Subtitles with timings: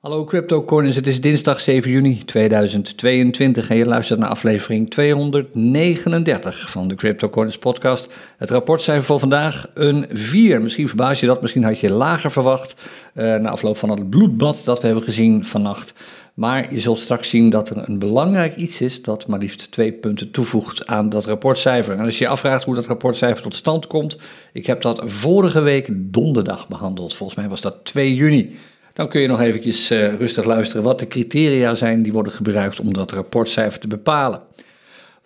[0.00, 6.88] Hallo CryptoCorners, het is dinsdag 7 juni 2022 en je luistert naar aflevering 239 van
[6.88, 8.12] de CryptoCorners podcast.
[8.36, 10.62] Het rapportcijfer voor vandaag een 4.
[10.62, 12.74] Misschien verbaas je dat, misschien had je lager verwacht
[13.14, 15.94] uh, na afloop van het bloedbad dat we hebben gezien vannacht.
[16.34, 19.92] Maar je zult straks zien dat er een belangrijk iets is dat maar liefst twee
[19.92, 21.94] punten toevoegt aan dat rapportcijfer.
[21.94, 24.18] En als je je afvraagt hoe dat rapportcijfer tot stand komt,
[24.52, 27.14] ik heb dat vorige week donderdag behandeld.
[27.14, 28.56] Volgens mij was dat 2 juni.
[28.92, 32.80] Dan kun je nog eventjes uh, rustig luisteren wat de criteria zijn die worden gebruikt
[32.80, 34.40] om dat rapportcijfer te bepalen.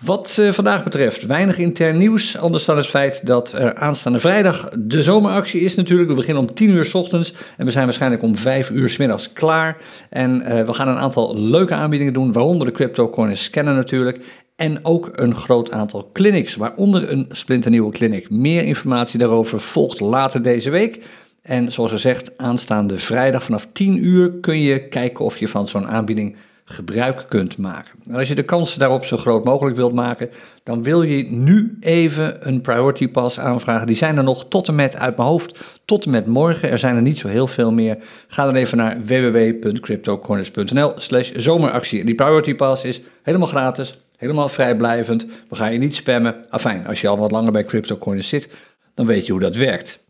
[0.04, 4.68] Wat uh, vandaag betreft, weinig intern nieuws, anders dan het feit dat er aanstaande vrijdag
[4.78, 6.08] de zomeractie is natuurlijk.
[6.08, 8.96] We beginnen om 10 uur s ochtends en we zijn waarschijnlijk om 5 uur s
[8.96, 9.76] middags klaar.
[10.10, 14.42] En uh, we gaan een aantal leuke aanbiedingen doen, waaronder de CryptoCoin scannen natuurlijk.
[14.56, 18.30] En ook een groot aantal clinics, waaronder een splinternieuwe clinic.
[18.30, 21.04] Meer informatie daarover volgt later deze week.
[21.44, 25.86] En zoals gezegd, aanstaande vrijdag vanaf 10 uur kun je kijken of je van zo'n
[25.86, 27.92] aanbieding gebruik kunt maken.
[28.08, 30.30] En als je de kans daarop zo groot mogelijk wilt maken,
[30.62, 33.86] dan wil je nu even een Priority Pass aanvragen.
[33.86, 36.70] Die zijn er nog tot en met uit mijn hoofd, tot en met morgen.
[36.70, 37.98] Er zijn er niet zo heel veel meer.
[38.28, 42.00] Ga dan even naar www.cryptocorners.nl slash zomeractie.
[42.00, 45.26] En die Priority Pass is helemaal gratis, helemaal vrijblijvend.
[45.48, 46.44] We gaan je niet spammen.
[46.48, 48.48] Afijn, als je al wat langer bij CryptoCoiners zit,
[48.94, 50.03] dan weet je hoe dat werkt.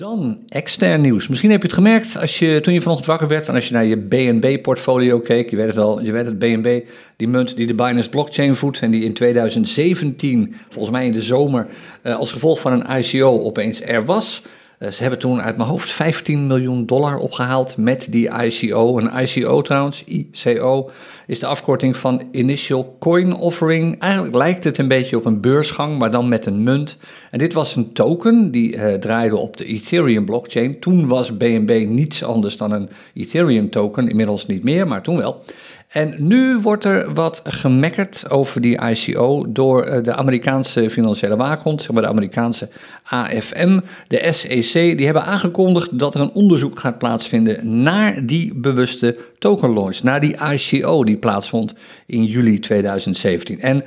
[0.00, 1.28] Dan extern nieuws.
[1.28, 3.74] Misschien heb je het gemerkt als je, toen je vanochtend wakker werd en als je
[3.74, 5.50] naar je BNB-portfolio keek.
[5.50, 6.80] Je weet het al, je weet het, BNB,
[7.16, 11.22] die munt die de Binance blockchain voedt en die in 2017, volgens mij in de
[11.22, 11.66] zomer,
[12.02, 14.42] eh, als gevolg van een ICO opeens er was.
[14.80, 18.98] Eh, ze hebben toen uit mijn hoofd 15 miljoen dollar opgehaald met die ICO.
[18.98, 20.90] Een ICO trouwens, ICO,
[21.26, 23.98] is de afkorting van Initial Coin Offering.
[23.98, 26.96] Eigenlijk lijkt het een beetje op een beursgang, maar dan met een munt.
[27.30, 30.78] En dit was een token die uh, draaide op de Ethereum blockchain.
[30.78, 35.44] Toen was BNB niets anders dan een Ethereum token, inmiddels niet meer, maar toen wel.
[35.90, 41.82] En nu wordt er wat gemekkerd over die ICO door eh, de Amerikaanse financiële waakhond,
[41.82, 42.68] zeg maar de Amerikaanse
[43.04, 44.72] AFM, de SEC.
[44.72, 50.20] Die hebben aangekondigd dat er een onderzoek gaat plaatsvinden naar die bewuste token launch, naar
[50.20, 51.74] die ICO die plaatsvond
[52.06, 53.60] in juli 2017.
[53.60, 53.82] En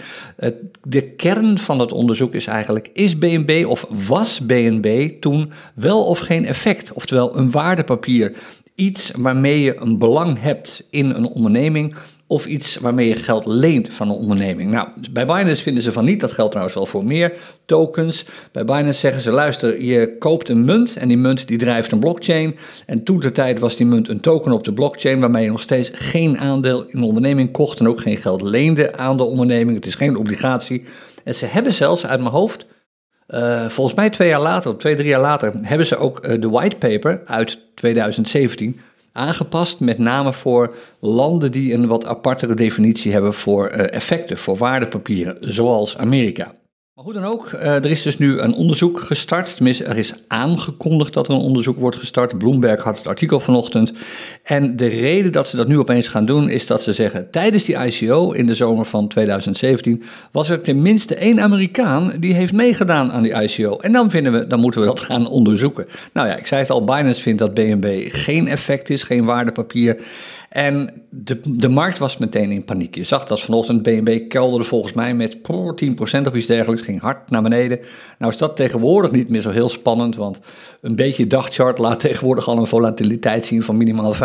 [0.81, 6.19] de kern van het onderzoek is eigenlijk, is BNB of was BNB toen wel of
[6.19, 8.33] geen effect, oftewel een waardepapier
[8.75, 11.95] iets waarmee je een belang hebt in een onderneming
[12.27, 14.71] of iets waarmee je geld leent van een onderneming.
[14.71, 17.33] Nou, bij Binance vinden ze van niet, dat geldt trouwens wel voor meer
[17.65, 18.25] tokens.
[18.51, 21.99] Bij Binance zeggen ze, luister, je koopt een munt en die munt die drijft een
[21.99, 22.55] blockchain.
[22.85, 25.61] En toen de tijd was die munt een token op de blockchain waarmee je nog
[25.61, 29.75] steeds geen aandeel in de onderneming kocht en ook geen geld leende aan de onderneming.
[29.75, 30.83] Het is geen obligatie.
[31.23, 32.65] En ze hebben zelfs uit mijn hoofd
[33.29, 36.41] uh, volgens mij twee jaar later, of twee, drie jaar later, hebben ze ook uh,
[36.41, 38.79] de white paper uit 2017
[39.11, 39.79] aangepast.
[39.79, 45.37] Met name voor landen die een wat apartere definitie hebben voor uh, effecten, voor waardepapieren,
[45.39, 46.53] zoals Amerika.
[46.95, 49.55] Maar hoe dan ook, eh, er is dus nu een onderzoek gestart.
[49.55, 52.37] Tenminste, er is aangekondigd dat er een onderzoek wordt gestart.
[52.37, 53.93] Bloomberg had het artikel vanochtend.
[54.43, 57.65] En de reden dat ze dat nu opeens gaan doen, is dat ze zeggen: tijdens
[57.65, 63.11] die ICO in de zomer van 2017 was er tenminste één Amerikaan die heeft meegedaan
[63.11, 63.77] aan die ICO.
[63.77, 65.87] En dan vinden we, dan moeten we dat gaan onderzoeken.
[66.13, 69.97] Nou ja, ik zei het al, Binance vindt dat BNB geen effect is, geen waardepapier.
[70.53, 72.95] En de, de markt was meteen in paniek.
[72.95, 75.41] Je zag dat vanochtend BNB kelderde volgens mij met 10%
[76.27, 77.79] of iets dergelijks, ging hard naar beneden.
[78.17, 80.39] Nou is dat tegenwoordig niet meer zo heel spannend, want
[80.81, 84.17] een beetje dagchart laat tegenwoordig al een volatiliteit zien van minimaal 5%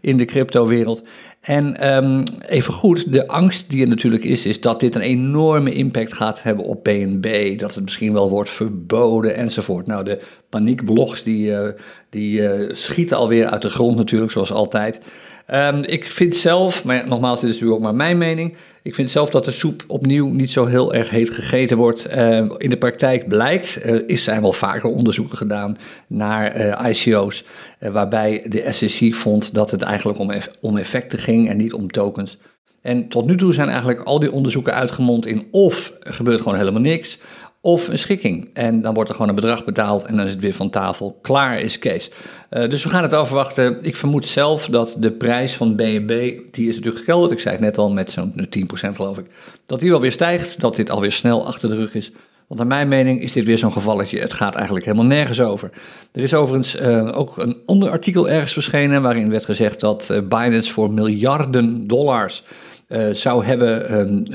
[0.00, 1.02] in de cryptowereld.
[1.40, 5.72] En um, even goed, de angst die er natuurlijk is, is dat dit een enorme
[5.72, 7.58] impact gaat hebben op BNB.
[7.58, 9.86] Dat het misschien wel wordt verboden enzovoort.
[9.86, 11.68] Nou, de paniekblogs die, uh,
[12.10, 15.00] die uh, schieten alweer uit de grond natuurlijk, zoals altijd.
[15.54, 18.56] Um, ik vind zelf, maar nogmaals, dit is natuurlijk ook maar mijn mening.
[18.82, 22.06] Ik vind zelf dat de soep opnieuw niet zo heel erg heet gegeten wordt.
[22.10, 25.76] Uh, in de praktijk blijkt, er is, zijn wel vaker onderzoeken gedaan
[26.06, 27.44] naar uh, ICO's,
[27.80, 31.90] uh, waarbij de SEC vond dat het eigenlijk om, eff effecten ging en niet om
[31.90, 32.38] tokens.
[32.82, 36.58] En tot nu toe zijn eigenlijk al die onderzoeken uitgemond in of er gebeurt gewoon
[36.58, 37.18] helemaal niks,
[37.60, 38.50] of een schikking.
[38.52, 41.18] En dan wordt er gewoon een bedrag betaald en dan is het weer van tafel.
[41.22, 42.10] Klaar is Kees.
[42.50, 43.78] Uh, dus we gaan het afwachten.
[43.82, 47.32] Ik vermoed zelf dat de prijs van BNB, die is natuurlijk gekelderd.
[47.32, 49.26] Ik zei het net al, met zo'n 10% geloof ik.
[49.66, 52.12] Dat die wel weer stijgt, dat dit alweer snel achter de rug is.
[52.46, 54.20] Want naar mijn mening is dit weer zo'n gevalletje.
[54.20, 55.70] Het gaat eigenlijk helemaal nergens over.
[56.12, 60.18] Er is overigens uh, ook een ander artikel ergens verschenen waarin werd gezegd dat uh,
[60.18, 62.42] Binance voor miljarden dollars
[63.12, 64.26] zou hebben um,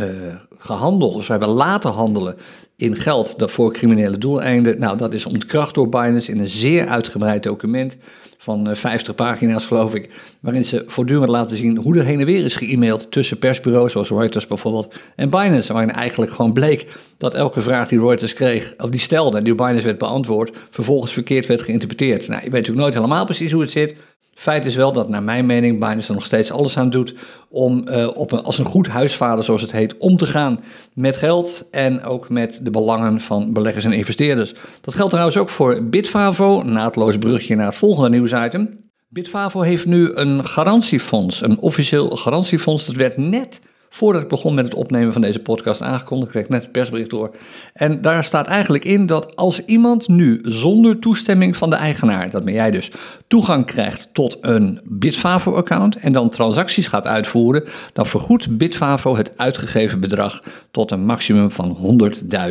[0.64, 2.36] gehandeld, of ze hebben laten handelen
[2.76, 4.80] in geld dat voor criminele doeleinden.
[4.80, 7.98] Nou, dat is ontkracht door Binance in een zeer uitgebreid document
[8.38, 12.26] van 50 eh, pagina's, geloof ik, waarin ze voortdurend laten zien hoe er heen en
[12.26, 16.88] weer is ge-mailed tussen persbureaus, zoals Reuters bijvoorbeeld, en Binance, waarin eigenlijk gewoon bleek
[17.18, 21.14] dat elke vraag die Reuters kreeg, of die stelde en die Binance werd beantwoord, vervolgens
[21.14, 22.28] verkeerd werd geïnterpreteerd.
[22.28, 23.96] Nou, je weet natuurlijk nooit helemaal precies hoe het zit.
[24.34, 27.16] Feit is wel dat naar mijn mening Binance er nog steeds alles aan doet
[27.50, 30.64] om uh, op als een goed huisvader, zoals het heet, om te gaan
[30.94, 34.54] met geld en ook met de belangen van beleggers en investeerders.
[34.82, 38.82] Dat geldt trouwens ook voor Bitfavo, naadloos brugje naar het volgende nieuwsitem.
[39.10, 42.86] Bitfavo heeft nu een garantiefonds, een officieel garantiefonds.
[42.86, 43.62] Dat werd net
[43.94, 46.28] voordat ik begon met het opnemen van deze podcast aangekondigd.
[46.28, 47.36] Ik kreeg net het persbericht door.
[47.74, 52.46] En daar staat eigenlijk in dat als iemand nu zonder toestemming van de eigenaar, dat
[52.46, 52.92] ben jij dus,
[53.28, 57.64] toegang krijgt tot een Bitfavo-account en dan transacties gaat uitvoeren,
[57.94, 62.00] dan vergoedt Bitfavo het uitgegeven bedrag tot een maximum van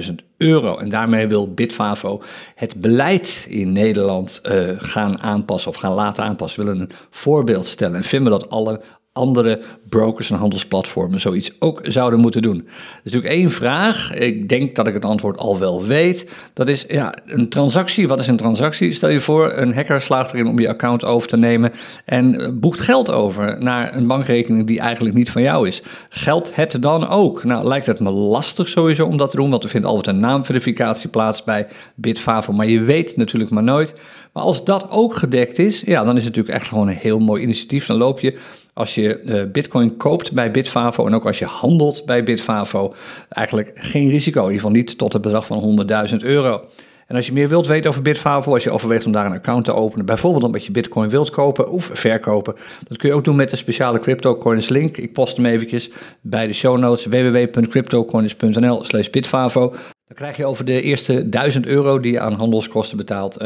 [0.09, 0.79] 100.000 euro.
[0.79, 2.23] En daarmee wil Bitfavo
[2.55, 6.65] het beleid in Nederland uh, gaan aanpassen of gaan laten aanpassen.
[6.65, 8.81] Willen een voorbeeld stellen en vinden dat alle
[9.13, 12.69] andere brokers en handelsplatformen zoiets ook zouden moeten doen.
[13.05, 16.31] Is natuurlijk één vraag, ik denk dat ik het antwoord al wel weet.
[16.53, 18.95] Dat is, ja, een transactie, wat is een transactie?
[18.95, 21.73] Stel je voor, een hacker slaagt erin om je account over te nemen
[22.05, 25.83] en boekt geld over naar een bankrekening die eigenlijk niet van jou is.
[26.09, 27.45] Geldt het dan ook?
[27.45, 30.23] Nou, lijkt het me lastig sowieso om dat te doen, want er vindt altijd een
[30.23, 33.95] naamverificatie plaats bij Bitfavo, maar je weet natuurlijk maar nooit.
[34.33, 37.19] Maar als dat ook gedekt is, ja, dan is het natuurlijk echt gewoon een heel
[37.19, 37.87] mooi initiatief.
[37.87, 38.39] Dan loop je
[38.75, 42.95] als je uh, Bitcoin koopt bij Bitfavo en ook als je handelt bij Bitfavo,
[43.29, 44.39] eigenlijk geen risico.
[44.39, 46.65] In ieder geval niet tot het bedrag van 100.000 euro.
[47.07, 49.65] En als je meer wilt weten over Bitfavo, als je overweegt om daar een account
[49.65, 52.55] te openen, bijvoorbeeld omdat je Bitcoin wilt kopen of verkopen,
[52.89, 54.97] dat kun je ook doen met de speciale CryptoCoins link.
[54.97, 55.91] Ik post hem eventjes
[56.21, 59.75] bij de show notes www.cryptocoins.nl slash bitfavo.
[60.13, 63.45] Dan krijg je over de eerste 1000 euro die je aan handelskosten betaalt 100%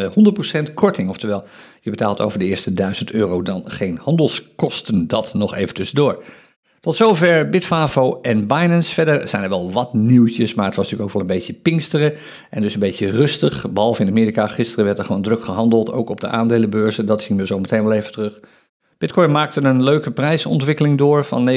[0.53, 1.09] eh, korting.
[1.09, 1.45] Oftewel,
[1.81, 5.07] je betaalt over de eerste 1000 euro dan geen handelskosten.
[5.09, 6.23] Dat nog even tussendoor.
[6.81, 8.95] Tot zover Bitfavo en Binance.
[8.95, 12.13] Verder zijn er wel wat nieuwtjes, maar het was natuurlijk ook wel een beetje pinksteren.
[12.51, 13.71] En dus een beetje rustig.
[13.71, 17.07] Behalve in Amerika, gisteren werd er gewoon druk gehandeld, ook op de aandelenbeurzen.
[17.07, 18.41] Dat zien we zo meteen wel even terug.
[18.99, 21.51] Bitcoin maakte een leuke prijsontwikkeling door van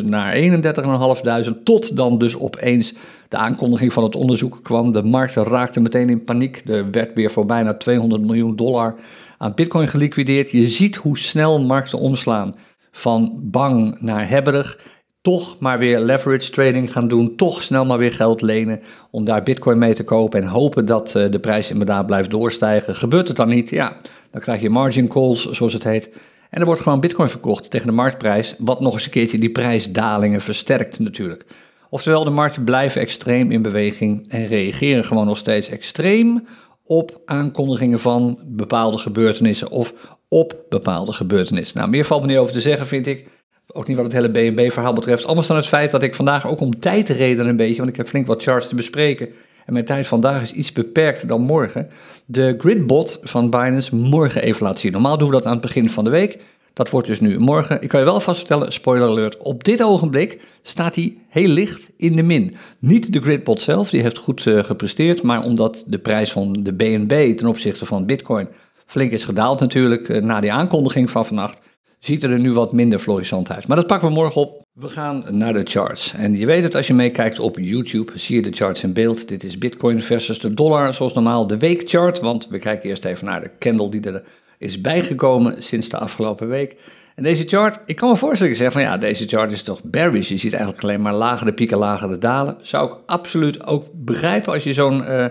[0.00, 2.94] 29.500 naar 31.500 tot dan dus opeens
[3.28, 4.92] de aankondiging van het onderzoek kwam.
[4.92, 6.62] De markt raakte meteen in paniek.
[6.66, 8.94] Er werd weer voor bijna 200 miljoen dollar
[9.38, 10.50] aan Bitcoin geliquideerd.
[10.50, 12.54] Je ziet hoe snel markten omslaan
[12.90, 14.78] van bang naar hebberig
[15.22, 18.80] toch maar weer leverage trading gaan doen, toch snel maar weer geld lenen
[19.10, 22.94] om daar bitcoin mee te kopen en hopen dat eh, de prijs inderdaad blijft doorstijgen.
[22.94, 23.96] Gebeurt het dan niet, ja,
[24.30, 26.10] dan krijg je margin calls, zoals het heet.
[26.50, 29.50] En er wordt gewoon bitcoin verkocht tegen de marktprijs, wat nog eens een keertje die
[29.50, 31.44] prijsdalingen versterkt natuurlijk.
[31.90, 36.44] Oftewel, de markten blijven extreem in beweging en reageren gewoon nog steeds extreem
[36.84, 39.94] op aankondigingen van bepaalde gebeurtenissen of
[40.28, 41.78] op bepaalde gebeurtenissen.
[41.78, 43.39] Nou, meer valt me niet over te zeggen, vind ik.
[43.72, 45.26] Ook niet wat het hele BNB-verhaal betreft.
[45.26, 47.96] Anders dan het feit dat ik vandaag ook om tijd reden een beetje, want ik
[47.96, 49.28] heb flink wat charts te bespreken.
[49.66, 51.88] En mijn tijd vandaag is iets beperkter dan morgen.
[52.24, 54.92] De gridbot van Binance morgen even laten zien.
[54.92, 56.38] Normaal doen we dat aan het begin van de week.
[56.72, 57.82] Dat wordt dus nu morgen.
[57.82, 61.90] Ik kan je wel vast vertellen, spoiler alert, op dit ogenblik staat hij heel licht
[61.96, 62.54] in de min.
[62.78, 66.72] Niet de gridbot zelf, die heeft goed uh, gepresteerd, maar omdat de prijs van de
[66.72, 68.48] BNB ten opzichte van Bitcoin
[68.86, 71.60] flink is gedaald natuurlijk uh, na die aankondiging van vannacht,
[72.00, 73.66] ziet er nu wat minder florissant uit.
[73.66, 74.64] Maar dat pakken we morgen op.
[74.72, 76.12] We gaan naar de charts.
[76.12, 79.28] En je weet het, als je meekijkt op YouTube, zie je de charts in beeld.
[79.28, 82.20] Dit is Bitcoin versus de dollar, zoals normaal de weekchart.
[82.20, 84.22] Want we kijken eerst even naar de candle die er
[84.58, 86.76] is bijgekomen sinds de afgelopen week.
[87.20, 90.28] Deze chart, ik kan me voorstellen, ik zeg van ja, deze chart is toch bearish.
[90.28, 92.56] Je ziet eigenlijk alleen maar lagere pieken, lagere dalen.
[92.62, 95.26] Zou ik absoluut ook begrijpen als je zo'n uh,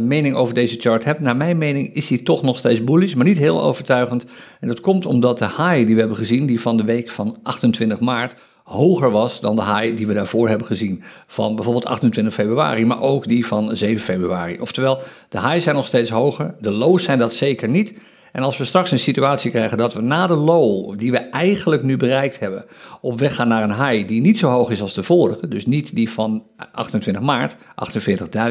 [0.00, 1.20] mening over deze chart hebt.
[1.20, 4.26] Naar mijn mening is hij toch nog steeds bullish, maar niet heel overtuigend.
[4.60, 7.38] En dat komt omdat de high die we hebben gezien, die van de week van
[7.42, 12.34] 28 maart, hoger was dan de high die we daarvoor hebben gezien van bijvoorbeeld 28
[12.34, 14.60] februari, maar ook die van 7 februari.
[14.60, 17.94] Oftewel, de highs zijn nog steeds hoger, de lows zijn dat zeker niet.
[18.32, 21.82] En als we straks een situatie krijgen dat we na de low, die we eigenlijk
[21.82, 22.64] nu bereikt hebben,
[23.00, 25.66] op weg gaan naar een high die niet zo hoog is als de vorige, dus
[25.66, 26.42] niet die van
[26.72, 27.56] 28 maart,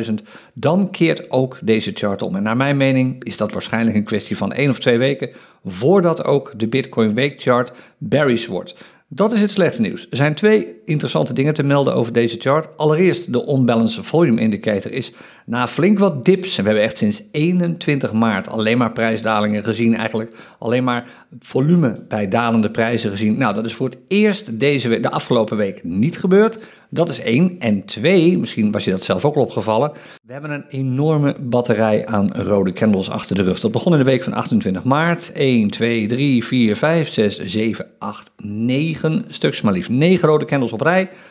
[0.07, 0.13] 48.000,
[0.53, 2.35] dan keert ook deze chart om.
[2.35, 5.29] En naar mijn mening is dat waarschijnlijk een kwestie van één of twee weken
[5.65, 8.75] voordat ook de Bitcoin Week chart bearish wordt.
[9.07, 10.07] Dat is het slechte nieuws.
[10.09, 12.77] Er zijn twee interessante dingen te melden over deze chart.
[12.77, 15.13] Allereerst, de Unbalanced Volume Indicator is
[15.45, 19.95] na flink wat dips, en we hebben echt sinds 21 maart alleen maar prijsdalingen gezien
[19.95, 23.37] eigenlijk, alleen maar volume bij dalende prijzen gezien.
[23.37, 26.59] Nou, dat is voor het eerst deze week, de afgelopen week niet gebeurd.
[26.89, 27.55] Dat is één.
[27.59, 29.91] En twee, misschien was je dat zelf ook al opgevallen,
[30.23, 33.59] we hebben een enorme batterij aan rode candles achter de rug.
[33.59, 35.31] Dat begon in de week van 28 maart.
[35.31, 40.71] 1, 2, 3, 4, 5, 6, 7, 8, 9 stuks, maar liefst 9 rode candles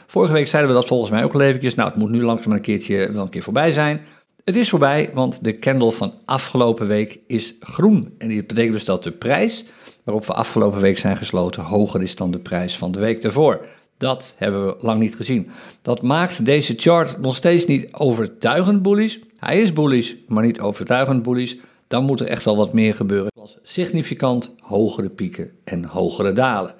[0.06, 1.38] Vorige week zeiden we dat volgens mij ook al.
[1.38, 4.00] Nou, het moet nu langzaam een keertje wel een keer voorbij zijn.
[4.44, 8.14] Het is voorbij, want de candle van afgelopen week is groen.
[8.18, 9.64] En dat betekent dus dat de prijs
[10.04, 13.66] waarop we afgelopen week zijn gesloten hoger is dan de prijs van de week daarvoor.
[13.98, 15.50] Dat hebben we lang niet gezien.
[15.82, 19.16] Dat maakt deze chart nog steeds niet overtuigend bullish.
[19.38, 21.54] Hij is bullish, maar niet overtuigend bullish.
[21.88, 26.74] Dan moet er echt wel wat meer gebeuren, zoals significant hogere pieken en hogere dalen.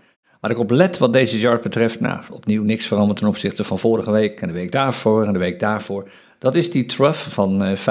[0.50, 4.10] Ik op let wat deze chart betreft, nou, opnieuw niks veranderd ten opzichte van vorige
[4.10, 6.08] week en de week daarvoor en de week daarvoor.
[6.38, 7.82] Dat is die trough van 25.401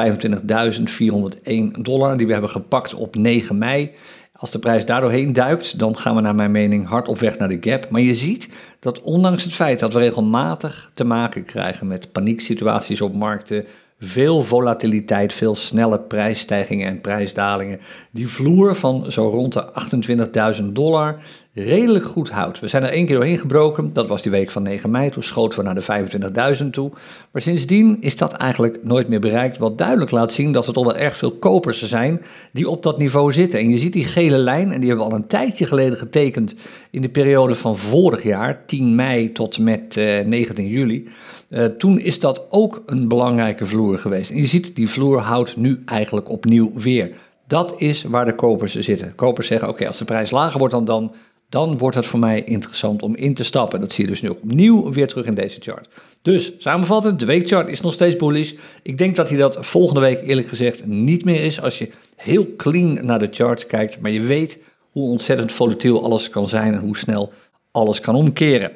[1.44, 3.92] eh, dollar die we hebben gepakt op 9 mei.
[4.36, 7.50] Als de prijs daardoorheen duikt, dan gaan we naar mijn mening hard op weg naar
[7.50, 7.90] de gap.
[7.90, 13.02] Maar je ziet dat ondanks het feit dat we regelmatig te maken krijgen met panieksituaties
[13.02, 13.66] op markten,
[14.00, 17.80] veel volatiliteit, veel snelle prijsstijgingen en prijsdalingen,
[18.12, 21.20] die vloer van zo rond de 28.000 dollar
[21.56, 22.60] redelijk goed houdt.
[22.60, 25.24] We zijn er één keer doorheen gebroken, dat was die week van 9 mei, toen
[25.24, 26.92] schoten we naar de 25.000 toe.
[27.32, 30.86] Maar sindsdien is dat eigenlijk nooit meer bereikt, wat duidelijk laat zien dat er toch
[30.86, 32.22] wel erg veel kopers zijn
[32.52, 33.60] die op dat niveau zitten.
[33.60, 36.56] En je ziet die gele lijn, en die hebben we al een tijdje geleden getekend
[36.92, 41.08] in de periode van vorig jaar, 10 mei tot met uh, eh, 19 juli.
[41.50, 44.32] Uh, toen is dat ook een belangrijke vloer geweest.
[44.32, 47.12] En je ziet, die vloer houdt nu eigenlijk opnieuw weer.
[47.48, 49.16] Dat is waar de kopers zitten.
[49.16, 51.14] Kopers zeggen, oké, als de prijs lager wordt dan dan,
[51.50, 53.80] dan wordt het voor mij interessant om in te stappen.
[53.80, 55.88] Dat zie je dus nu opnieuw weer terug in deze chart.
[56.22, 58.54] Dus samenvattend, de weekchart is nog steeds bullish.
[58.84, 62.56] Ik denk dat hij dat volgende week eerlijk gezegd niet meer is als je heel
[62.58, 64.60] clean naar de charts kijkt, maar je weet
[64.92, 67.32] hoe ontzettend volatiel alles kan zijn en hoe snel
[67.72, 68.72] alles kan omkeren.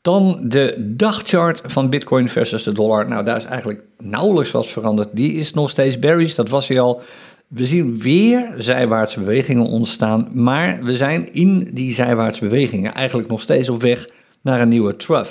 [0.00, 3.08] Dan de dagchart van Bitcoin versus de dollar.
[3.08, 5.08] Nou, daar is eigenlijk nauwelijks wat veranderd.
[5.12, 7.02] Die is nog steeds bearish, dat was hij al.
[7.54, 13.40] We zien weer zijwaartse bewegingen ontstaan, maar we zijn in die zijwaartse bewegingen eigenlijk nog
[13.40, 14.08] steeds op weg
[14.42, 15.30] naar een nieuwe trough.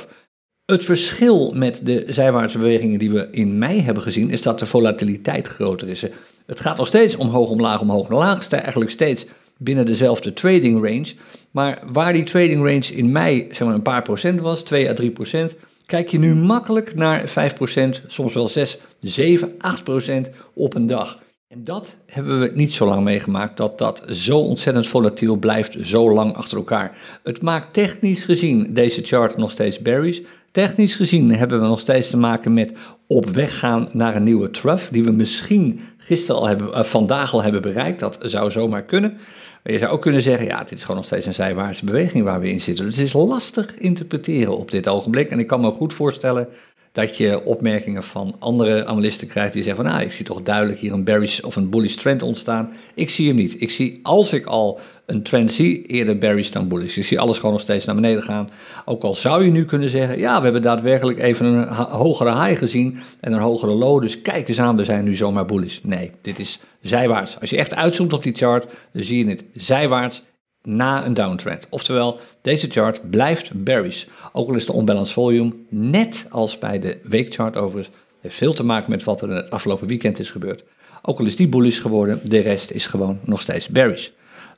[0.65, 4.65] Het verschil met de zijwaartse bewegingen die we in mei hebben gezien, is dat de
[4.65, 6.05] volatiliteit groter is.
[6.45, 8.49] Het gaat nog steeds omhoog, omlaag, omhoog, omlaag.
[8.49, 9.25] Eigenlijk steeds
[9.57, 11.13] binnen dezelfde trading range.
[11.51, 14.93] Maar waar die trading range in mei zeg maar, een paar procent was, 2 à
[14.93, 20.29] 3 procent, kijk je nu makkelijk naar 5 procent, soms wel 6, 7, 8 procent
[20.53, 21.19] op een dag.
[21.51, 26.13] En dat hebben we niet zo lang meegemaakt, dat dat zo ontzettend volatiel blijft, zo
[26.13, 26.97] lang achter elkaar.
[27.23, 30.19] Het maakt technisch gezien deze chart nog steeds bearish.
[30.51, 32.73] Technisch gezien hebben we nog steeds te maken met
[33.07, 37.33] op weg gaan naar een nieuwe trough, die we misschien gisteren al hebben, uh, vandaag
[37.33, 37.99] al hebben bereikt.
[37.99, 39.17] Dat zou zomaar kunnen.
[39.63, 42.39] Je zou ook kunnen zeggen, ja, dit is gewoon nog steeds een zijwaartse beweging waar
[42.39, 42.85] we in zitten.
[42.85, 45.29] Dus het is lastig interpreteren op dit ogenblik.
[45.29, 46.47] En ik kan me goed voorstellen
[46.91, 50.79] dat je opmerkingen van andere analisten krijgt die zeggen van, nou, ik zie toch duidelijk
[50.79, 52.73] hier een bearish of een bullish trend ontstaan.
[52.93, 53.61] Ik zie hem niet.
[53.61, 56.97] Ik zie, als ik al een trend zie, eerder bearish dan bullish.
[56.97, 58.49] Ik zie alles gewoon nog steeds naar beneden gaan.
[58.85, 62.59] Ook al zou je nu kunnen zeggen, ja, we hebben daadwerkelijk even een hogere high
[62.59, 65.79] gezien en een hogere low, dus kijk eens aan, we zijn nu zomaar bullish.
[65.83, 67.39] Nee, dit is zijwaarts.
[67.39, 70.23] Als je echt uitzoomt op die chart, dan zie je het zijwaarts
[70.63, 71.67] na een downtrend.
[71.69, 74.05] Oftewel, deze chart blijft bearish.
[74.33, 78.63] Ook al is de unbalanced volume, net als bij de weekchart overigens, heeft veel te
[78.63, 80.63] maken met wat er het afgelopen weekend is gebeurd.
[81.01, 84.09] Ook al is die bullish geworden, de rest is gewoon nog steeds bearish.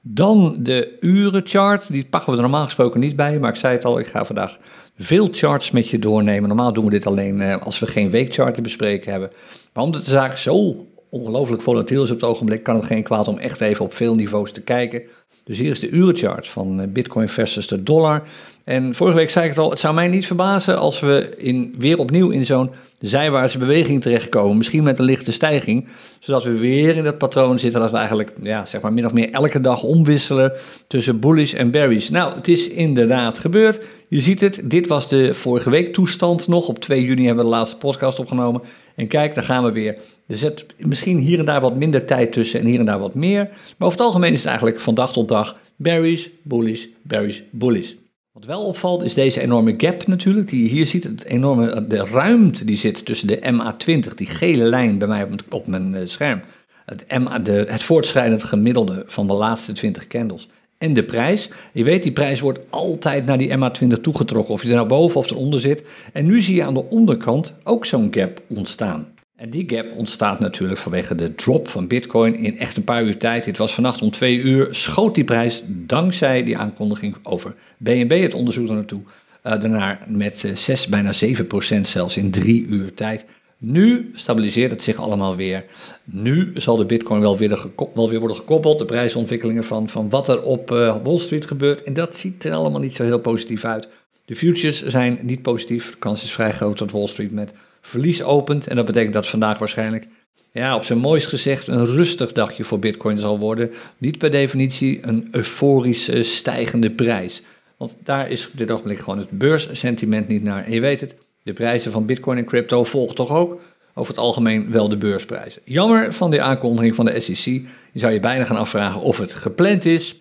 [0.01, 3.86] Dan de urenchart, die pakken we er normaal gesproken niet bij, maar ik zei het
[3.86, 4.57] al, ik ga vandaag
[4.98, 6.48] veel charts met je doornemen.
[6.48, 9.31] Normaal doen we dit alleen eh, als we geen weekchart te bespreken hebben.
[9.74, 13.27] Maar omdat de zaak zo ongelooflijk volatiel is op het ogenblik, kan het geen kwaad
[13.27, 15.01] om echt even op veel niveaus te kijken.
[15.44, 18.24] Dus hier is de urenchart van eh, Bitcoin versus de dollar.
[18.64, 21.76] En vorige week zei ik het al, het zou mij niet verbazen als we in,
[21.78, 24.58] weer opnieuw in zo'n zijwaartse beweging terechtkomen.
[24.58, 25.88] Misschien met een lichte stijging,
[26.20, 29.14] zodat we weer in dat patroon zitten dat we eigenlijk ja, zeg maar min of
[29.14, 30.54] meer elke dag omwisselen
[30.88, 32.10] tussen bullish en bearish.
[32.10, 33.82] Nou, het is inderdaad gebeurd.
[34.13, 36.67] Je ziet het, dit was de vorige week toestand nog.
[36.67, 38.62] Op 2 juni hebben we de laatste podcast opgenomen.
[38.96, 39.98] En kijk, daar gaan we weer.
[40.27, 43.13] Er zit misschien hier en daar wat minder tijd tussen en hier en daar wat
[43.13, 43.43] meer.
[43.43, 47.91] Maar over het algemeen is het eigenlijk van dag tot dag bearish, bullish, bearish, bullish.
[48.32, 51.03] Wat wel opvalt is deze enorme gap natuurlijk, die je hier ziet.
[51.03, 55.67] Het enorme, de ruimte die zit tussen de MA20, die gele lijn bij mij op
[55.67, 56.41] mijn eh, scherm.
[56.86, 60.48] Het, MA, de, het voortschrijdend gemiddelde van de laatste 20 candles
[60.84, 61.50] en de prijs.
[61.72, 65.20] Je weet, die prijs wordt altijd naar die MA20 toegetrokken, of je er nou boven
[65.20, 65.84] of eronder zit.
[66.13, 69.08] En nu zie je aan de onderkant ook zo'n gap ontstaan.
[69.36, 73.18] En die gap ontstaat natuurlijk vanwege de drop van Bitcoin in echt een paar uur
[73.18, 73.44] tijd.
[73.44, 78.34] Dit was vannacht om twee uur, schoot die prijs dankzij die aankondiging over BNB, het
[78.34, 79.02] onderzoek er naartoe.
[79.42, 83.25] Daarna met 6, bijna 7 procent zelfs in drie uur tijd.
[83.65, 85.65] Nu stabiliseert het zich allemaal weer.
[86.03, 90.27] Nu zal de Bitcoin wel weer, wel weer worden gekoppeld, de prijsontwikkelingen van, van wat
[90.27, 91.84] er op uh, Wall Street gebeurt.
[91.84, 93.88] En dat ziet er allemaal niet zo heel positief uit.
[94.25, 95.91] De futures zijn niet positief.
[95.91, 98.67] De kans is vrij groot dat Wall Street met verlies opent.
[98.67, 100.08] En dat betekent dat vandaag waarschijnlijk,
[100.51, 103.72] ja, op zijn mooist gezegd, een rustig dagje voor Bitcoin zal worden.
[103.98, 107.41] Niet per definitie een euforisch stijgende prijs.
[107.77, 110.65] Want daar is op dit ogenblik gewoon het beurssentiment niet naar.
[110.65, 113.62] En je weet het, de prijzen van Bitcoin en crypto volgen toch ook
[113.94, 115.62] over het algemeen wel de beursprijzen.
[115.66, 117.46] Jammer van de aankondiging van de SEC.
[117.92, 120.12] Je zou je bijna gaan afvragen of het gepland is.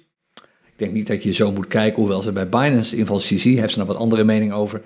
[0.65, 3.37] Ik denk niet dat je zo moet kijken, hoewel ze bij Binance, in ieder geval
[3.37, 4.83] CC, heeft ze nog wat andere mening over.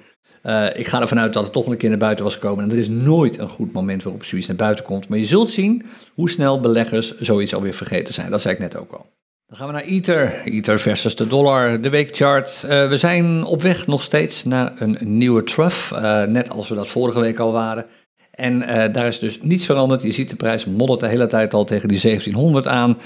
[0.47, 2.65] Uh, ik ga ervan uit dat het toch een keer naar buiten was gekomen.
[2.65, 5.09] En er is nooit een goed moment waarop zoiets naar buiten komt.
[5.09, 8.31] Maar je zult zien hoe snel beleggers zoiets alweer vergeten zijn.
[8.31, 9.07] Dat zei ik net ook al.
[9.49, 10.41] Dan gaan we naar Ether.
[10.45, 12.63] Ether versus de dollar, de weekchart.
[12.65, 15.93] Uh, we zijn op weg nog steeds naar een nieuwe trough.
[15.93, 17.87] Uh, net als we dat vorige week al waren.
[18.31, 20.03] En uh, daar is dus niets veranderd.
[20.03, 22.99] Je ziet de prijs moddert de hele tijd al tegen die 1700 aan.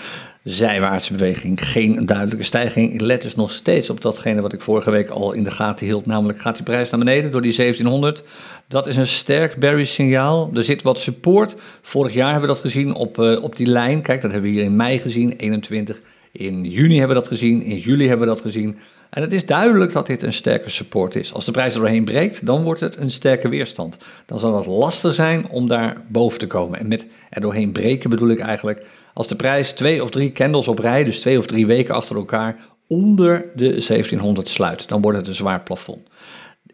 [0.45, 3.01] Zijwaartse beweging, geen duidelijke stijging.
[3.01, 6.07] Let dus nog steeds op datgene wat ik vorige week al in de gaten hield.
[6.07, 8.25] Namelijk gaat die prijs naar beneden door die 1700.
[8.69, 10.51] Dat is een sterk bearish signaal.
[10.55, 11.57] Er zit wat support.
[11.83, 14.03] Vorig jaar hebben we dat gezien op, op die lijn.
[14.03, 16.01] Kijk, dat hebben we hier in mei gezien, 21.
[16.33, 17.63] In juni hebben we dat gezien.
[17.63, 18.79] In juli hebben we dat gezien.
[19.11, 21.35] En het is duidelijk dat dit een sterke support is.
[21.35, 23.99] Als de prijs er doorheen breekt, dan wordt het een sterke weerstand.
[24.27, 26.79] Dan zal het lastig zijn om daar boven te komen.
[26.79, 30.69] En met er doorheen breken bedoel ik eigenlijk als de prijs twee of drie candles
[30.69, 32.57] op rij, dus twee of drie weken achter elkaar,
[32.87, 34.89] onder de 1700 sluit.
[34.89, 36.09] Dan wordt het een zwaar plafond.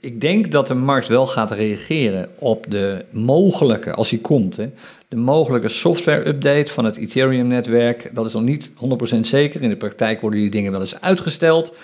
[0.01, 4.71] Ik denk dat de markt wel gaat reageren op de mogelijke, als die komt, hè,
[5.09, 8.11] de mogelijke software-update van het Ethereum-netwerk.
[8.15, 8.71] Dat is nog niet
[9.17, 9.63] 100% zeker.
[9.63, 11.75] In de praktijk worden die dingen wel eens uitgesteld.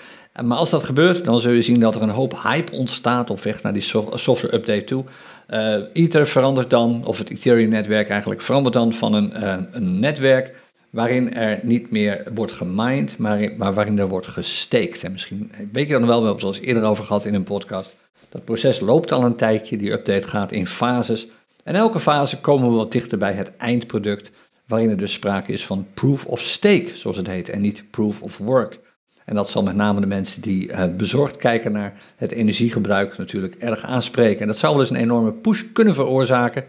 [0.41, 3.41] Maar als dat gebeurt, dan zul je zien dat er een hoop hype ontstaat op
[3.41, 3.81] weg naar die
[4.13, 5.03] software update toe.
[5.49, 10.55] Uh, Ether verandert dan, of het Ethereum-netwerk eigenlijk, verandert dan van een, uh, een netwerk
[10.89, 15.03] waarin er niet meer wordt gemined, maar, waarin er wordt gesteekt.
[15.03, 17.95] En misschien weet je dan wel, we hebben het eerder over gehad in een podcast.
[18.29, 21.27] Dat proces loopt al een tijdje, die update gaat in fases.
[21.63, 24.31] En elke fase komen we wat dichter bij het eindproduct,
[24.67, 28.21] waarin er dus sprake is van proof of stake, zoals het heet, en niet proof
[28.21, 28.79] of work.
[29.25, 33.55] En dat zal met name de mensen die uh, bezorgd kijken naar het energiegebruik natuurlijk
[33.55, 34.41] erg aanspreken.
[34.41, 36.63] En dat zou wel eens een enorme push kunnen veroorzaken.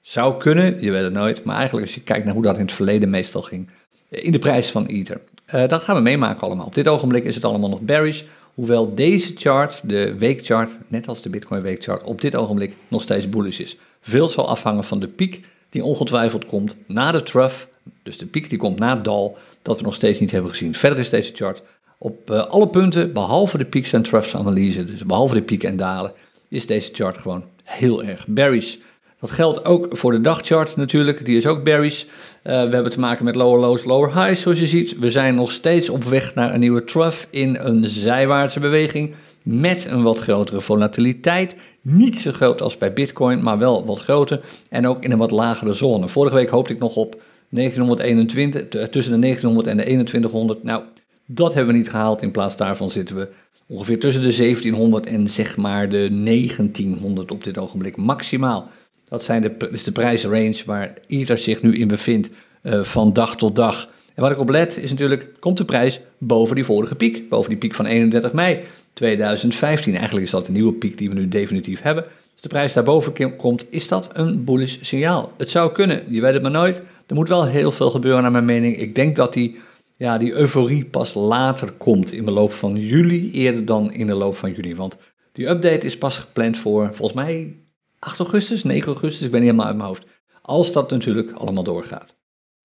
[0.00, 2.60] Zou kunnen, je weet het nooit, maar eigenlijk als je kijkt naar hoe dat in
[2.64, 3.68] het verleden meestal ging,
[4.10, 5.20] eh, in de prijs van Ether.
[5.54, 6.66] Uh, dat gaan we meemaken allemaal.
[6.66, 8.22] Op dit ogenblik is het allemaal nog bearish,
[8.60, 13.28] hoewel deze chart, de weekchart, net als de Bitcoin weekchart, op dit ogenblik nog steeds
[13.28, 13.76] bullish is.
[14.00, 17.66] Veel zal afhangen van de piek die ongetwijfeld komt na de trough,
[18.02, 20.74] dus de piek die komt na het dal, dat we nog steeds niet hebben gezien.
[20.74, 21.62] Verder is deze chart
[21.98, 25.76] op uh, alle punten, behalve de peaks en troughs analyse, dus behalve de pieken en
[25.76, 26.12] dalen,
[26.48, 28.76] is deze chart gewoon heel erg bearish.
[29.20, 32.02] Dat geldt ook voor de dagchart natuurlijk, die is ook bearish.
[32.02, 32.08] Uh,
[32.42, 34.98] we hebben te maken met lower lows, lower highs, zoals je ziet.
[34.98, 39.86] We zijn nog steeds op weg naar een nieuwe trough in een zijwaartse beweging met
[39.90, 41.56] een wat grotere volatiliteit.
[41.80, 45.30] Niet zo groot als bij Bitcoin, maar wel wat groter en ook in een wat
[45.30, 46.08] lagere zone.
[46.08, 50.62] Vorige week hoopte ik nog op 1921, tussen de 1900 en de 2100.
[50.62, 50.82] Nou,
[51.26, 52.22] dat hebben we niet gehaald.
[52.22, 53.28] In plaats daarvan zitten we
[53.66, 58.68] ongeveer tussen de 1700 en zeg maar de 1900 op dit ogenblik maximaal.
[59.10, 62.30] Dat zijn de, is de prijsrange waar Ether zich nu in bevindt
[62.62, 63.88] uh, van dag tot dag.
[64.14, 67.50] En waar ik op let is natuurlijk, komt de prijs boven die vorige piek, boven
[67.50, 68.58] die piek van 31 mei
[68.92, 69.94] 2015.
[69.94, 72.04] Eigenlijk is dat de nieuwe piek die we nu definitief hebben.
[72.04, 75.32] Als de prijs daarboven komt, is dat een bullish signaal.
[75.36, 76.82] Het zou kunnen, je weet het maar nooit.
[77.06, 78.78] Er moet wel heel veel gebeuren naar mijn mening.
[78.78, 79.60] Ik denk dat die
[79.96, 84.14] ja, die euforie pas later komt in de loop van juli, eerder dan in de
[84.14, 84.74] loop van juni.
[84.74, 84.96] Want
[85.32, 87.54] die update is pas gepland voor volgens mij
[88.00, 90.06] 8 augustus, 9 augustus, ik ben helemaal uit mijn hoofd.
[90.42, 92.18] Als dat natuurlijk allemaal doorgaat.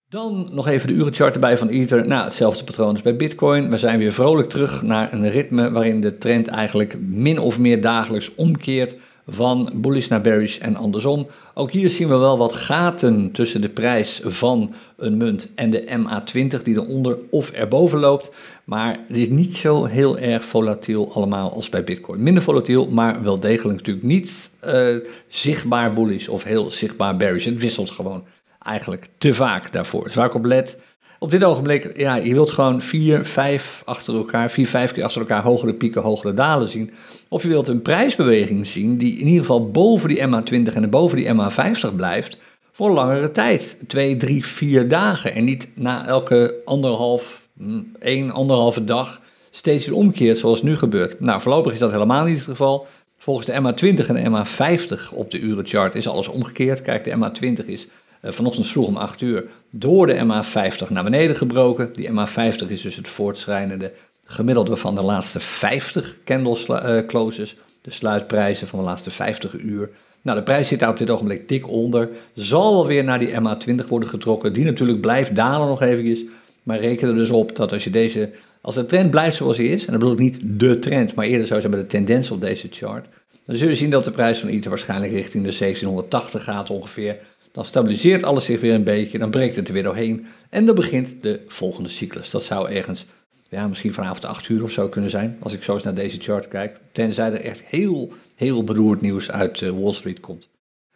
[0.08, 2.06] Dan nog even de urenchart erbij van Ether.
[2.06, 3.70] Nou, hetzelfde patroon als bij Bitcoin.
[3.70, 7.80] We zijn weer vrolijk terug naar een ritme waarin de trend eigenlijk min of meer
[7.80, 8.96] dagelijks omkeert
[9.26, 11.26] van bullish naar bearish en andersom.
[11.54, 15.84] Ook hier zien we wel wat gaten tussen de prijs van een munt en de
[15.84, 18.32] MA20 die eronder of erboven loopt.
[18.64, 22.22] Maar het is niet zo heel erg volatiel allemaal als bij Bitcoin.
[22.22, 24.96] Minder volatiel, maar wel degelijk natuurlijk niet uh,
[25.28, 27.44] zichtbaar bullish of heel zichtbaar bearish.
[27.44, 28.24] Het wisselt gewoon
[28.62, 30.04] eigenlijk te vaak daarvoor.
[30.04, 30.78] Dus waar ik op let,
[31.26, 35.20] op dit ogenblik, ja, je wilt gewoon vier, vijf achter elkaar, vier, vijf keer achter
[35.20, 36.90] elkaar hogere pieken, hogere dalen zien.
[37.28, 41.16] Of je wilt een prijsbeweging zien die in ieder geval boven die MA20 en boven
[41.16, 42.38] die MA50 blijft
[42.72, 43.76] voor langere tijd.
[43.86, 45.34] Twee, drie, vier dagen.
[45.34, 51.20] En niet na elke anderhalf, hm, één, anderhalve dag steeds weer omkeert zoals nu gebeurt.
[51.20, 52.86] Nou, voorlopig is dat helemaal niet het geval.
[53.18, 56.82] Volgens de MA20 en de MA50 op de urenchart is alles omgekeerd.
[56.82, 57.86] Kijk, de MA20 is
[58.32, 61.92] vanochtend vroeg om 8 uur door de MA50 naar beneden gebroken.
[61.92, 63.92] Die MA50 is dus het voortschrijdende
[64.24, 67.56] gemiddelde van de laatste 50 candle uh, closes.
[67.80, 69.90] De sluitprijzen van de laatste 50 uur.
[70.22, 72.08] Nou, de prijs zit daar op dit ogenblik dik onder.
[72.34, 74.52] Zal wel weer naar die MA20 worden getrokken.
[74.52, 76.24] Die natuurlijk blijft dalen nog eventjes.
[76.62, 78.30] Maar reken er dus op dat als je deze
[78.66, 81.24] als de trend blijft zoals hij is, en dat bedoel ik niet de trend, maar
[81.24, 83.06] eerder zou bij de tendens op deze chart,
[83.44, 87.16] dan zul je zien dat de prijs van ITER waarschijnlijk richting de 1780 gaat ongeveer.
[87.56, 90.74] Dan stabiliseert alles zich weer een beetje, dan breekt het er weer doorheen en dan
[90.74, 92.30] begint de volgende cyclus.
[92.30, 93.06] Dat zou ergens,
[93.48, 96.20] ja, misschien vanavond 8 uur of zo kunnen zijn, als ik zo eens naar deze
[96.20, 96.80] chart kijk.
[96.92, 100.48] Tenzij er echt heel, heel beroerd nieuws uit uh, Wall Street komt.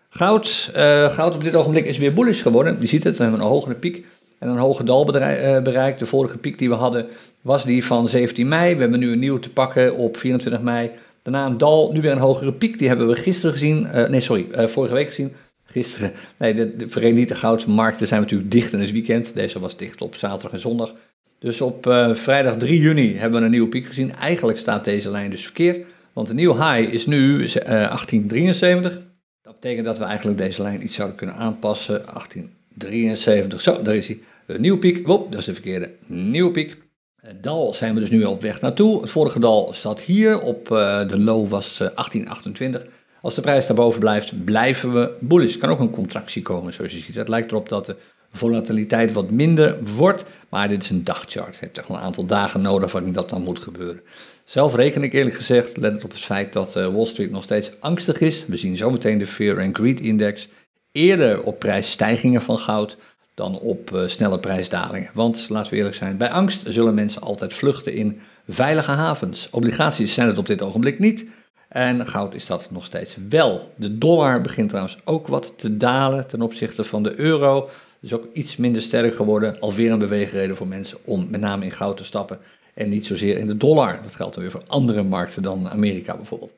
[0.08, 2.76] Goud, uh, goud op dit ogenblik is weer bullish geworden.
[2.80, 4.04] Je ziet het, we hebben een hogere piek
[4.38, 5.98] en een hoge dal eh, bereikt.
[5.98, 7.06] De vorige piek die we hadden
[7.40, 8.74] was die van 17 mei.
[8.74, 10.90] We hebben nu een nieuwe te pakken op 24 mei.
[11.22, 12.78] Daarna een dal, nu weer een hogere piek.
[12.78, 13.88] Die hebben we gisteren gezien.
[14.10, 15.32] Nee, sorry, vorige week gezien.
[15.70, 16.12] Gisteren.
[16.36, 19.34] Nee, de, de Verenigde Goudmarkten zijn natuurlijk dicht in het weekend.
[19.34, 20.94] Deze was dicht op zaterdag en zondag.
[21.38, 24.14] Dus op uh, vrijdag 3 juni hebben we een nieuwe piek gezien.
[24.14, 25.86] Eigenlijk staat deze lijn dus verkeerd.
[26.12, 28.98] Want de nieuwe high is nu 1873.
[29.42, 32.02] Dat betekent dat we eigenlijk deze lijn iets zouden kunnen aanpassen.
[32.04, 33.60] 1873.
[33.60, 34.18] Zo, daar is hij.
[34.46, 35.06] Een nieuwe piek.
[35.06, 35.90] Wop, dat is de verkeerde.
[36.06, 36.76] Nieuwe piek.
[37.16, 39.00] Het dal zijn we dus nu op weg naartoe.
[39.00, 40.40] Het vorige dal staat hier.
[40.40, 42.86] Op uh, de low was 1828.
[43.20, 45.56] Eh, Als de prijs daarboven blijft, blijven we bullish.
[45.56, 47.14] Kan ook een contractie komen, zoals je ziet.
[47.14, 47.96] Het lijkt erop dat de
[48.32, 50.24] volatiliteit wat minder wordt.
[50.48, 51.54] Maar dit is een dagchart.
[51.54, 54.00] Je hebt echt een aantal dagen nodig waarin dat dan moet gebeuren.
[54.44, 57.70] Zelf reken ik eerlijk gezegd, let op het feit dat uh, Wall Street nog steeds
[57.80, 58.46] angstig is.
[58.46, 60.48] We zien zometeen de Fear and Greed Index.
[60.92, 62.96] Eerder op prijsstijgingen van goud
[63.34, 65.10] dan op uh, snelle prijsdalingen.
[65.14, 69.48] Want laten we eerlijk zijn, bij angst zullen mensen altijd vluchten in veilige havens.
[69.50, 71.26] Obligaties zijn het op dit ogenblik niet.
[71.70, 73.72] En goud is dat nog steeds wel.
[73.76, 77.68] De dollar begint trouwens ook wat te dalen ten opzichte van de euro.
[78.00, 79.60] Dus ook iets minder sterk geworden.
[79.60, 82.38] Alweer een beweegreden voor mensen om met name in goud te stappen.
[82.74, 84.02] En niet zozeer in de dollar.
[84.02, 86.54] Dat geldt dan weer voor andere markten dan Amerika bijvoorbeeld.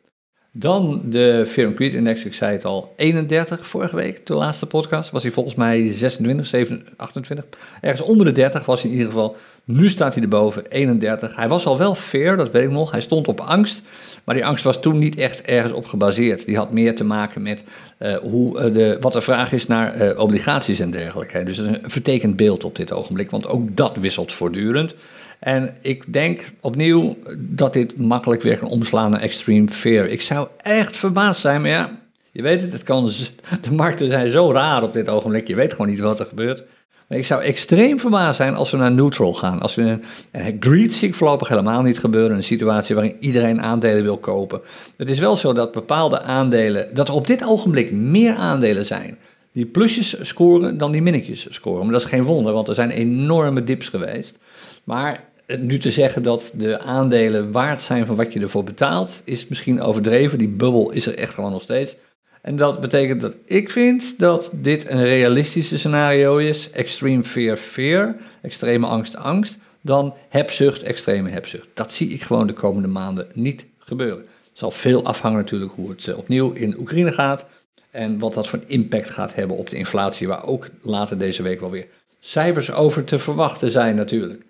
[0.54, 4.66] Dan de Fear and Greed Index, ik zei het al, 31 vorige week, de laatste
[4.66, 7.44] podcast, was hij volgens mij 26, 27, 28.
[7.80, 9.36] Ergens onder de 30 was hij in ieder geval.
[9.64, 11.36] Nu staat hij erboven, 31.
[11.36, 12.90] Hij was al wel fair, dat weet ik nog.
[12.90, 13.82] Hij stond op angst,
[14.24, 16.44] maar die angst was toen niet echt ergens op gebaseerd.
[16.44, 17.64] Die had meer te maken met
[17.98, 21.44] uh, hoe, uh, de, wat de vraag is naar uh, obligaties en dergelijke.
[21.44, 24.94] Dus een vertekend beeld op dit ogenblik, want ook dat wisselt voortdurend.
[25.42, 30.06] En ik denk opnieuw dat dit makkelijk weer kan omslaan naar extreme fear.
[30.06, 31.98] Ik zou echt verbaasd zijn, maar ja,
[32.32, 33.10] je weet het, het kan,
[33.62, 35.46] de markten zijn zo raar op dit ogenblik.
[35.48, 36.62] Je weet gewoon niet wat er gebeurt.
[37.06, 39.60] Maar ik zou extreem verbaasd zijn als we naar neutral gaan.
[39.60, 42.36] Als we een, en greed zie ik voorlopig helemaal niet gebeuren.
[42.36, 44.60] Een situatie waarin iedereen aandelen wil kopen.
[44.96, 49.18] Het is wel zo dat bepaalde aandelen, dat er op dit ogenblik meer aandelen zijn
[49.52, 51.82] die plusjes scoren dan die minnetjes scoren.
[51.82, 54.38] Maar dat is geen wonder, want er zijn enorme dips geweest.
[54.84, 55.24] Maar
[55.58, 59.80] nu te zeggen dat de aandelen waard zijn van wat je ervoor betaalt, is misschien
[59.80, 60.38] overdreven.
[60.38, 61.96] Die bubbel is er echt gewoon nog steeds.
[62.42, 66.70] En dat betekent dat ik vind dat dit een realistische scenario is.
[66.70, 68.16] Extreme fear, fear.
[68.42, 69.58] Extreme angst, angst.
[69.80, 71.68] Dan hebzucht, extreme hebzucht.
[71.74, 74.24] Dat zie ik gewoon de komende maanden niet gebeuren.
[74.24, 77.44] Het zal veel afhangen natuurlijk hoe het eh, opnieuw in Oekraïne gaat.
[77.90, 81.60] En wat dat voor impact gaat hebben op de inflatie, waar ook later deze week
[81.60, 81.86] wel weer
[82.20, 84.42] cijfers over te verwachten zijn natuurlijk.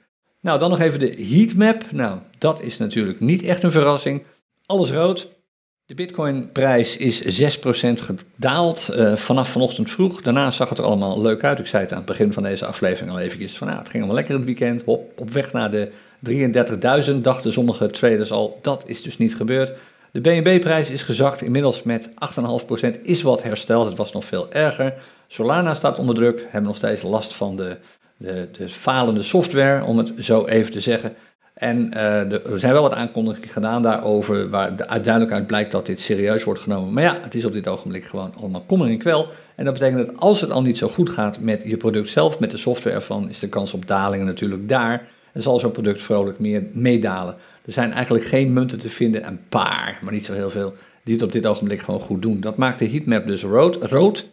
[0.42, 1.92] Nou, dan nog even de heatmap.
[1.92, 4.22] Nou, dat is natuurlijk niet echt een verrassing.
[4.66, 5.28] Alles rood.
[5.86, 7.58] De Bitcoin-prijs is 6%
[7.92, 10.22] gedaald uh, vanaf vanochtend vroeg.
[10.22, 11.58] Daarna zag het er allemaal leuk uit.
[11.58, 13.56] Ik zei het aan het begin van deze aflevering al eventjes.
[13.56, 14.84] Van, nou, het ging allemaal lekker het weekend.
[14.84, 15.90] Op, op weg naar de
[17.10, 18.58] 33.000 dachten sommige traders al.
[18.62, 19.72] Dat is dus niet gebeurd.
[20.12, 23.02] De BNB-prijs is gezakt, inmiddels met 8,5%.
[23.02, 24.94] Is wat hersteld, het was nog veel erger.
[25.26, 27.76] Solana staat onder druk, hebben nog steeds last van de
[28.22, 31.14] de, de falende software, om het zo even te zeggen.
[31.54, 35.86] En uh, er zijn wel wat aankondigingen gedaan daarover, waar de, uiteindelijk uit blijkt dat
[35.86, 36.92] dit serieus wordt genomen.
[36.92, 39.26] Maar ja, het is op dit ogenblik gewoon allemaal kommer en kwel.
[39.54, 42.38] En dat betekent dat als het al niet zo goed gaat met je product zelf,
[42.38, 45.06] met de software ervan, is de kans op dalingen natuurlijk daar.
[45.32, 47.34] en zal zo'n product vrolijk meer meedalen.
[47.64, 51.14] Er zijn eigenlijk geen munten te vinden, een paar, maar niet zo heel veel, die
[51.14, 52.40] het op dit ogenblik gewoon goed doen.
[52.40, 54.30] Dat maakt de heatmap dus rood, rood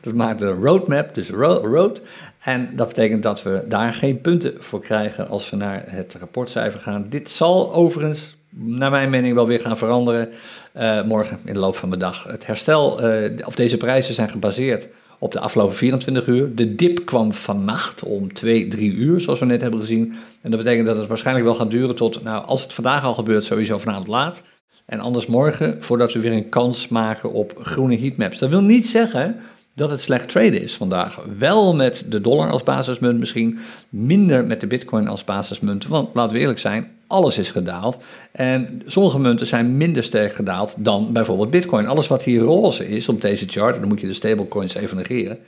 [0.00, 2.02] dat maakt de roadmap dus rood.
[2.38, 6.80] En dat betekent dat we daar geen punten voor krijgen als we naar het rapportcijfer
[6.80, 7.06] gaan.
[7.08, 10.28] Dit zal overigens, naar mijn mening, wel weer gaan veranderen
[10.76, 12.24] uh, morgen in de loop van de dag.
[12.24, 16.54] Het herstel, uh, of deze prijzen zijn gebaseerd op de afgelopen 24 uur.
[16.54, 20.14] De dip kwam vannacht om 2, 3 uur, zoals we net hebben gezien.
[20.40, 23.14] En dat betekent dat het waarschijnlijk wel gaat duren tot, nou, als het vandaag al
[23.14, 24.42] gebeurt, sowieso vanavond laat.
[24.86, 28.38] En anders morgen, voordat we weer een kans maken op groene heatmaps.
[28.38, 29.36] Dat wil niet zeggen
[29.74, 31.24] dat het slecht traden is vandaag.
[31.38, 35.86] Wel met de dollar als basismunt misschien, minder met de bitcoin als basismunt.
[35.86, 37.98] Want laten we eerlijk zijn, alles is gedaald.
[38.32, 41.86] En sommige munten zijn minder sterk gedaald dan bijvoorbeeld bitcoin.
[41.86, 45.38] Alles wat hier roze is op deze chart, dan moet je de stablecoins even negeren,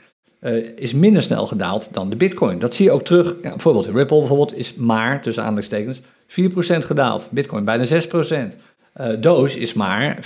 [0.40, 2.58] uh, is minder snel gedaald dan de bitcoin.
[2.58, 7.28] Dat zie je ook terug, bijvoorbeeld Ripple bijvoorbeeld is maar, tussen aanhalingstekens, 4% gedaald.
[7.30, 8.56] Bitcoin bijna 6%.
[9.00, 10.20] Uh, Doge is maar 4,5%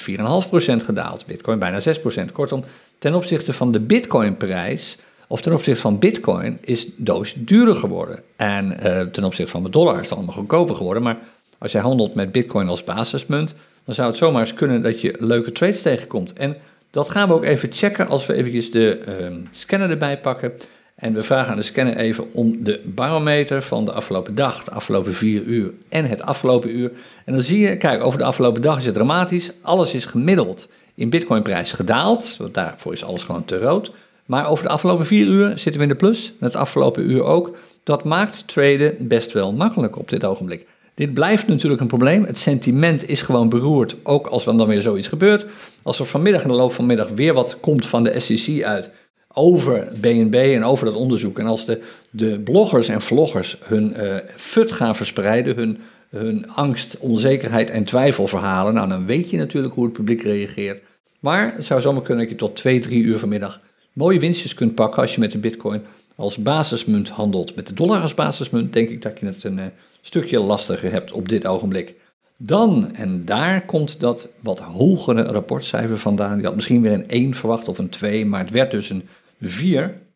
[0.84, 1.26] gedaald.
[1.26, 2.32] Bitcoin bijna 6%.
[2.32, 2.64] Kortom,
[2.98, 4.96] ten opzichte van de Bitcoin-prijs,
[5.28, 8.22] of ten opzichte van Bitcoin, is Doge duurder geworden.
[8.36, 11.02] En uh, ten opzichte van de dollar is het allemaal goedkoper geworden.
[11.02, 11.18] Maar
[11.58, 13.54] als jij handelt met Bitcoin als basismunt,
[13.84, 16.32] dan zou het zomaar eens kunnen dat je leuke trades tegenkomt.
[16.32, 16.56] En
[16.90, 20.52] dat gaan we ook even checken als we eventjes de uh, scanner erbij pakken.
[21.00, 24.70] En we vragen aan de scanner even om de barometer van de afgelopen dag, de
[24.70, 26.90] afgelopen vier uur en het afgelopen uur.
[27.24, 29.50] En dan zie je, kijk, over de afgelopen dag is het dramatisch.
[29.62, 33.92] Alles is gemiddeld in bitcoinprijs gedaald, want daarvoor is alles gewoon te rood.
[34.26, 37.56] Maar over de afgelopen vier uur zitten we in de plus, het afgelopen uur ook.
[37.84, 40.66] Dat maakt traden best wel makkelijk op dit ogenblik.
[40.94, 42.24] Dit blijft natuurlijk een probleem.
[42.24, 45.46] Het sentiment is gewoon beroerd, ook als er dan weer zoiets gebeurt.
[45.82, 48.90] Als er vanmiddag in de loop van middag weer wat komt van de SEC uit,
[49.34, 51.38] over BNB en over dat onderzoek.
[51.38, 55.78] En als de, de bloggers en vloggers hun uh, fut gaan verspreiden, hun,
[56.10, 60.82] hun angst, onzekerheid en twijfel verhalen, nou dan weet je natuurlijk hoe het publiek reageert.
[61.20, 63.60] Maar het zou zomaar kunnen dat je tot 2, 3 uur vanmiddag
[63.92, 65.82] mooie winstjes kunt pakken als je met de bitcoin
[66.16, 67.54] als basismunt handelt.
[67.54, 69.64] Met de dollar als basismunt denk ik dat je het een uh,
[70.00, 71.94] stukje lastiger hebt op dit ogenblik.
[72.36, 76.38] Dan, en daar komt dat wat hogere rapportcijfer vandaan.
[76.38, 79.08] Je had misschien weer een 1 verwacht of een 2, maar het werd dus een
[79.40, 80.08] 4.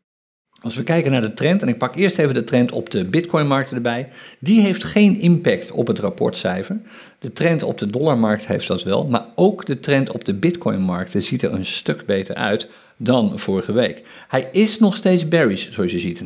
[0.65, 3.05] Als we kijken naar de trend, en ik pak eerst even de trend op de
[3.05, 4.09] Bitcoin-markten erbij,
[4.39, 6.81] die heeft geen impact op het rapportcijfer.
[7.19, 11.23] De trend op de dollarmarkt heeft dat wel, maar ook de trend op de Bitcoin-markten
[11.23, 14.03] ziet er een stuk beter uit dan vorige week.
[14.29, 16.23] Hij is nog steeds bearish, zoals je ziet,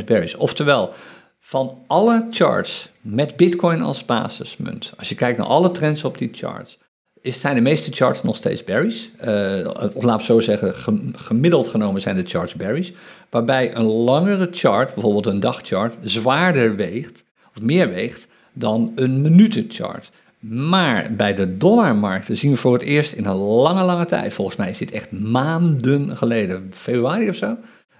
[0.00, 0.34] 9,8% bearish.
[0.34, 0.92] Oftewel,
[1.40, 6.28] van alle charts met Bitcoin als basismunt, als je kijkt naar alle trends op die
[6.32, 6.78] charts,
[7.20, 9.06] is, zijn de meeste charts nog steeds bearish.
[9.24, 10.74] Uh, of laat ik zo zeggen,
[11.14, 12.90] gemiddeld genomen zijn de charts bearish.
[13.30, 17.24] Waarbij een langere chart, bijvoorbeeld een dagchart, zwaarder weegt,
[17.56, 20.10] of meer weegt, dan een minutenchart.
[20.40, 24.56] Maar bij de dollarmarkten zien we voor het eerst in een lange, lange tijd, volgens
[24.56, 27.56] mij is dit echt maanden geleden, februari of zo,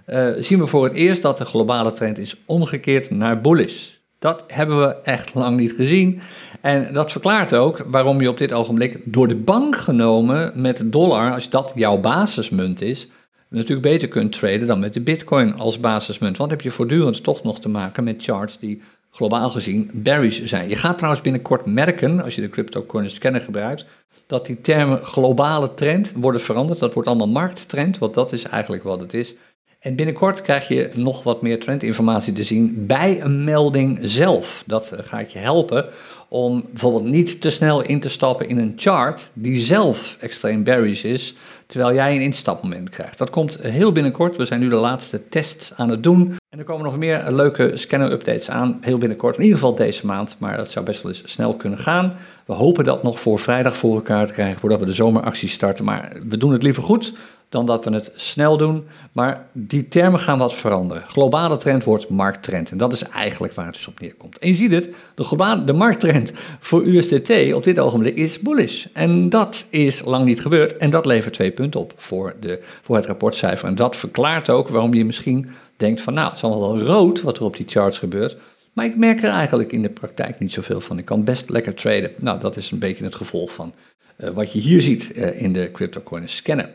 [0.07, 3.97] uh, zien we voor het eerst dat de globale trend is omgekeerd naar bullish.
[4.18, 6.20] Dat hebben we echt lang niet gezien.
[6.61, 11.33] En dat verklaart ook waarom je op dit ogenblik door de bank genomen met dollar,
[11.33, 13.09] als dat jouw basismunt is,
[13.48, 16.37] natuurlijk beter kunt traden dan met de bitcoin als basismunt.
[16.37, 20.68] Want heb je voortdurend toch nog te maken met charts die globaal gezien bearish zijn.
[20.68, 23.85] Je gaat trouwens binnenkort merken, als je de cryptocurrency scanner gebruikt,
[24.26, 26.78] dat die termen globale trend worden veranderd.
[26.78, 29.35] Dat wordt allemaal markttrend, want dat is eigenlijk wat het is.
[29.79, 34.62] En binnenkort krijg je nog wat meer trendinformatie te zien bij een melding zelf.
[34.67, 35.87] Dat eh, gaat je helpen
[36.29, 41.05] om bijvoorbeeld niet te snel in te stappen in een chart die zelf extreem bearish
[41.05, 41.35] is,
[41.67, 43.19] terwijl jij een instapmoment krijgt.
[43.19, 44.37] Dat komt heel binnenkort.
[44.37, 46.37] We zijn nu de laatste tests aan het doen.
[46.49, 49.37] En er komen nog meer leuke scanner-updates aan, heel binnenkort.
[49.37, 52.17] In ieder geval deze maand, maar dat zou best wel eens snel kunnen gaan.
[52.45, 55.85] We hopen dat nog voor vrijdag voor elkaar te krijgen, voordat we de zomeractie starten.
[55.85, 57.12] Maar we doen het liever goed
[57.48, 58.84] dan dat we het snel doen.
[59.12, 61.02] Maar die termen gaan wat veranderen.
[61.02, 62.70] Globale trend wordt markttrend.
[62.70, 64.38] En dat is eigenlijk waar het dus op neerkomt.
[64.38, 68.87] En je ziet het, de, globale, de markttrend voor USDT op dit ogenblik is bullish.
[68.92, 70.76] En dat is lang niet gebeurd.
[70.76, 73.68] En dat levert twee punten op voor, de, voor het rapportcijfer.
[73.68, 77.22] En dat verklaart ook waarom je misschien denkt van nou, het is allemaal wel rood
[77.22, 78.37] wat er op die charts gebeurt.
[78.72, 80.98] Maar ik merk er eigenlijk in de praktijk niet zoveel van.
[80.98, 82.11] Ik kan best lekker traden.
[82.18, 83.74] Nou, dat is een beetje het gevolg van
[84.18, 86.70] uh, wat je hier ziet uh, in de CryptoCoin scanner.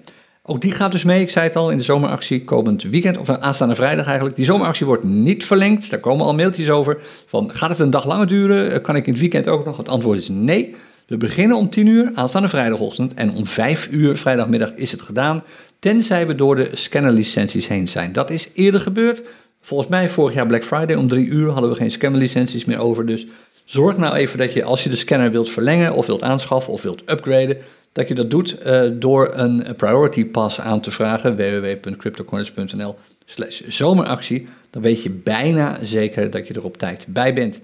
[0.45, 3.29] Ook die gaat dus mee, ik zei het al, in de zomeractie komend weekend, of
[3.29, 4.35] aanstaande vrijdag eigenlijk.
[4.35, 7.01] Die zomeractie wordt niet verlengd, daar komen al mailtjes over.
[7.25, 8.71] Van, gaat het een dag langer duren?
[8.71, 9.77] Eh, kan ik in het weekend ook nog?
[9.77, 10.75] Het antwoord is nee.
[11.07, 15.43] We beginnen om 10 uur aanstaande vrijdagochtend en om 5 uur vrijdagmiddag is het gedaan.
[15.79, 18.11] Tenzij we door de scannerlicenties heen zijn.
[18.11, 19.23] Dat is eerder gebeurd.
[19.61, 23.05] volgens mij vorig jaar Black Friday om drie uur hadden we geen scamlicenties meer over.
[23.05, 23.25] Dus
[23.65, 26.81] zorg nou even dat je als je de scanner wilt verlengen of wilt aanschaffen of
[26.81, 27.57] wilt upgraden,
[27.93, 31.35] dat je dat doet uh, door een priority pass aan te vragen.
[31.35, 34.47] www.cryptocorners.nl slash zomeractie.
[34.69, 37.61] Dan weet je bijna zeker dat je er op tijd bij bent.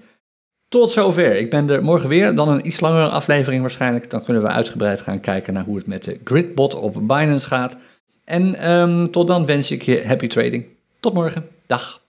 [0.68, 1.36] Tot zover.
[1.36, 2.34] Ik ben er morgen weer.
[2.34, 4.10] Dan een iets langere aflevering waarschijnlijk.
[4.10, 7.76] Dan kunnen we uitgebreid gaan kijken naar hoe het met de Gridbot op Binance gaat.
[8.24, 10.66] En um, tot dan wens ik je happy trading.
[11.00, 11.48] Tot morgen.
[11.66, 11.99] Dag.